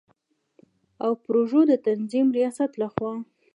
[1.03, 3.11] او پروژو د تنظیم ریاست له خوا